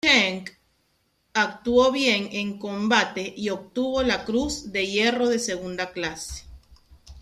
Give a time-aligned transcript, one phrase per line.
[0.03, 0.49] Schenck
[1.35, 6.43] actuó "bien" en combate y obtuvo la Cruz de Hierro de segunda clase.